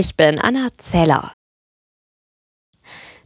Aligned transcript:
Ich 0.00 0.14
bin 0.14 0.38
Anna 0.38 0.68
Zeller. 0.76 1.32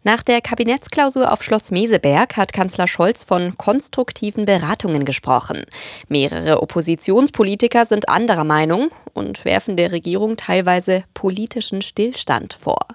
Nach 0.04 0.22
der 0.22 0.40
Kabinettsklausur 0.40 1.30
auf 1.30 1.42
Schloss 1.42 1.70
Meseberg 1.70 2.38
hat 2.38 2.54
Kanzler 2.54 2.88
Scholz 2.88 3.24
von 3.24 3.58
konstruktiven 3.58 4.46
Beratungen 4.46 5.04
gesprochen. 5.04 5.66
Mehrere 6.08 6.62
Oppositionspolitiker 6.62 7.84
sind 7.84 8.08
anderer 8.08 8.44
Meinung 8.44 8.88
und 9.12 9.44
werfen 9.44 9.76
der 9.76 9.92
Regierung 9.92 10.38
teilweise 10.38 11.04
politischen 11.12 11.82
Stillstand 11.82 12.54
vor. 12.54 12.86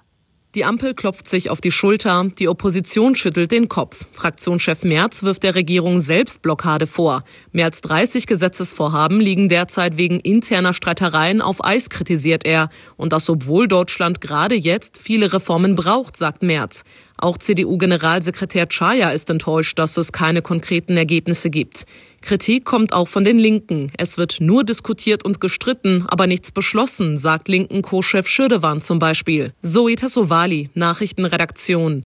Die 0.58 0.66
Ampel 0.66 0.96
klopft 0.96 1.28
sich 1.28 1.52
auf 1.52 1.62
die 1.62 1.72
Schulter, 1.72 2.32
die 2.40 2.48
Opposition 2.48 3.14
schüttelt 3.14 3.52
den 3.52 3.70
Kopf. 3.70 4.06
Fraktionschef 4.12 4.84
Merz 4.84 5.22
wirft 5.22 5.44
der 5.44 5.54
Regierung 5.54 6.02
selbst 6.02 6.42
Blockade 6.42 6.88
vor. 6.88 7.24
Mehr 7.52 7.66
als 7.66 7.82
30 7.82 8.26
Gesetzesvorhaben 8.26 9.20
liegen 9.20 9.50
derzeit 9.50 9.98
wegen 9.98 10.20
interner 10.20 10.74
Streitereien 10.74 11.44
auf 11.44 11.64
Eis, 11.64 11.92
kritisiert 11.92 12.44
er. 12.44 12.70
Und 12.96 13.14
das 13.14 13.30
obwohl 13.30 13.68
Deutschland 13.68 14.20
gerade 14.20 14.56
jetzt 14.56 14.98
viele 14.98 15.32
Reformen 15.32 15.76
braucht, 15.76 16.18
sagt 16.18 16.42
Merz. 16.42 16.84
Auch 17.18 17.38
CDU-Generalsekretär 17.38 18.68
Chaya 18.68 19.10
ist 19.10 19.30
enttäuscht, 19.30 19.80
dass 19.80 19.98
es 19.98 20.12
keine 20.12 20.42
konkreten 20.42 20.98
Ergebnisse 20.98 21.50
gibt. 21.50 21.86
Kritik 22.22 22.66
kommt 22.66 22.94
auch 22.94 23.08
von 23.08 23.24
den 23.24 23.40
Linken. 23.40 23.92
Es 23.98 24.18
wird 24.18 24.38
nur 24.40 24.64
diskutiert 24.64 25.26
und 25.26 25.42
gestritten, 25.42 26.06
aber 26.08 26.28
nichts 26.28 26.52
beschlossen, 26.52 27.18
sagt 27.18 27.48
linken 27.48 27.82
Co-Chef 27.82 28.28
Schirdewan 28.28 28.82
zum 28.82 29.00
Beispiel. 29.00 29.54
Zoe 29.62 29.96
Tassovali, 29.96 30.70
Nachrichtenredaktion. 30.74 32.04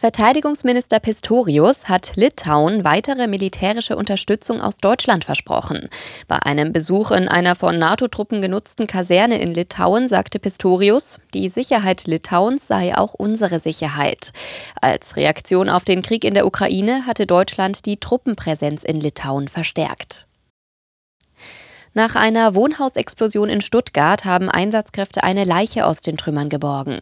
Verteidigungsminister 0.00 0.98
Pistorius 0.98 1.90
hat 1.90 2.16
Litauen 2.16 2.84
weitere 2.84 3.26
militärische 3.26 3.96
Unterstützung 3.96 4.62
aus 4.62 4.78
Deutschland 4.78 5.26
versprochen. 5.26 5.90
Bei 6.26 6.38
einem 6.38 6.72
Besuch 6.72 7.10
in 7.10 7.28
einer 7.28 7.54
von 7.54 7.78
NATO-Truppen 7.78 8.40
genutzten 8.40 8.86
Kaserne 8.86 9.42
in 9.42 9.52
Litauen 9.52 10.08
sagte 10.08 10.38
Pistorius, 10.38 11.18
die 11.34 11.50
Sicherheit 11.50 12.06
Litauens 12.06 12.66
sei 12.66 12.96
auch 12.96 13.12
unsere 13.12 13.60
Sicherheit. 13.60 14.32
Als 14.80 15.16
Reaktion 15.16 15.68
auf 15.68 15.84
den 15.84 16.00
Krieg 16.00 16.24
in 16.24 16.32
der 16.32 16.46
Ukraine 16.46 17.04
hatte 17.04 17.26
Deutschland 17.26 17.84
die 17.84 17.98
Truppenpräsenz 17.98 18.84
in 18.84 19.02
Litauen 19.02 19.48
verstärkt. 19.48 20.29
Nach 21.92 22.14
einer 22.14 22.54
Wohnhausexplosion 22.54 23.48
in 23.48 23.60
Stuttgart 23.60 24.24
haben 24.24 24.48
Einsatzkräfte 24.48 25.24
eine 25.24 25.42
Leiche 25.42 25.86
aus 25.86 25.98
den 25.98 26.16
Trümmern 26.16 26.48
geborgen. 26.48 27.00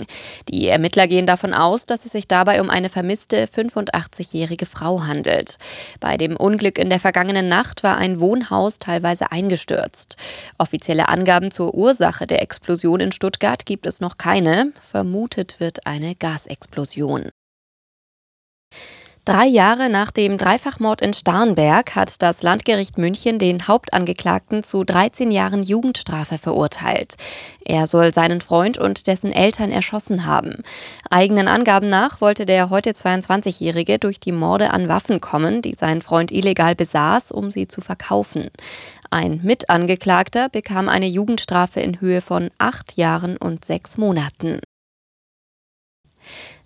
Die 0.48 0.66
Ermittler 0.66 1.06
gehen 1.06 1.26
davon 1.26 1.52
aus, 1.52 1.84
dass 1.84 2.06
es 2.06 2.12
sich 2.12 2.26
dabei 2.26 2.62
um 2.62 2.70
eine 2.70 2.88
vermisste 2.88 3.44
85-jährige 3.44 4.64
Frau 4.64 5.02
handelt. 5.02 5.58
Bei 6.00 6.16
dem 6.16 6.38
Unglück 6.38 6.78
in 6.78 6.88
der 6.88 7.00
vergangenen 7.00 7.50
Nacht 7.50 7.82
war 7.82 7.98
ein 7.98 8.18
Wohnhaus 8.18 8.78
teilweise 8.78 9.30
eingestürzt. 9.30 10.16
Offizielle 10.56 11.10
Angaben 11.10 11.50
zur 11.50 11.74
Ursache 11.74 12.26
der 12.26 12.40
Explosion 12.40 13.00
in 13.00 13.12
Stuttgart 13.12 13.66
gibt 13.66 13.84
es 13.84 14.00
noch 14.00 14.16
keine. 14.16 14.72
Vermutet 14.80 15.60
wird 15.60 15.86
eine 15.86 16.14
Gasexplosion. 16.14 17.28
Drei 19.28 19.44
Jahre 19.44 19.90
nach 19.90 20.10
dem 20.10 20.38
Dreifachmord 20.38 21.02
in 21.02 21.12
Starnberg 21.12 21.94
hat 21.94 22.22
das 22.22 22.42
Landgericht 22.42 22.96
München 22.96 23.38
den 23.38 23.68
Hauptangeklagten 23.68 24.64
zu 24.64 24.84
13 24.84 25.30
Jahren 25.30 25.62
Jugendstrafe 25.62 26.38
verurteilt. 26.38 27.16
Er 27.62 27.86
soll 27.86 28.14
seinen 28.14 28.40
Freund 28.40 28.78
und 28.78 29.06
dessen 29.06 29.30
Eltern 29.30 29.70
erschossen 29.70 30.24
haben. 30.24 30.62
Eigenen 31.10 31.46
Angaben 31.46 31.90
nach 31.90 32.22
wollte 32.22 32.46
der 32.46 32.70
heute 32.70 32.92
22-Jährige 32.92 33.98
durch 33.98 34.18
die 34.18 34.32
Morde 34.32 34.70
an 34.70 34.88
Waffen 34.88 35.20
kommen, 35.20 35.60
die 35.60 35.74
sein 35.74 36.00
Freund 36.00 36.32
illegal 36.32 36.74
besaß, 36.74 37.30
um 37.30 37.50
sie 37.50 37.68
zu 37.68 37.82
verkaufen. 37.82 38.48
Ein 39.10 39.40
Mitangeklagter 39.42 40.48
bekam 40.48 40.88
eine 40.88 41.06
Jugendstrafe 41.06 41.80
in 41.80 42.00
Höhe 42.00 42.22
von 42.22 42.48
acht 42.56 42.96
Jahren 42.96 43.36
und 43.36 43.62
sechs 43.62 43.98
Monaten. 43.98 44.60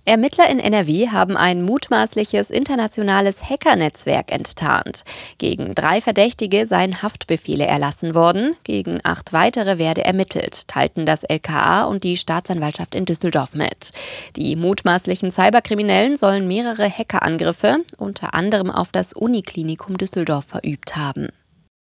Ermittler 0.04 0.50
in 0.50 0.58
NRW 0.58 1.10
haben 1.10 1.36
ein 1.36 1.62
mutmaßliches 1.62 2.50
internationales 2.50 3.48
Hackernetzwerk 3.48 4.32
enttarnt. 4.32 5.04
Gegen 5.38 5.76
drei 5.76 6.00
Verdächtige 6.00 6.66
seien 6.66 7.02
Haftbefehle 7.02 7.66
erlassen 7.66 8.12
worden, 8.16 8.56
gegen 8.64 8.98
acht 9.04 9.32
weitere 9.32 9.78
werde 9.78 10.04
ermittelt, 10.04 10.66
teilten 10.66 11.06
das 11.06 11.22
LKA 11.22 11.84
und 11.84 12.02
die 12.02 12.16
Staatsanwaltschaft 12.16 12.96
in 12.96 13.04
Düsseldorf 13.04 13.54
mit. 13.54 13.90
Die 14.34 14.56
mutmaßlichen 14.56 15.30
Cyberkriminellen 15.30 16.16
sollen 16.16 16.48
mehrere 16.48 16.90
Hackerangriffe, 16.90 17.78
unter 17.96 18.34
anderem 18.34 18.72
auf 18.72 18.90
das 18.90 19.12
Uniklinikum 19.12 19.98
Düsseldorf, 19.98 20.46
verübt 20.46 20.96
haben. 20.96 21.28